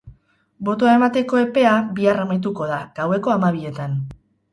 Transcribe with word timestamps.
Botoa 0.69 0.93
emateko 0.99 1.41
epea 1.41 1.73
bihar 1.99 2.21
amaituko 2.23 2.71
da, 2.71 2.79
gaueko 3.01 3.35
hamabietan. 3.35 3.95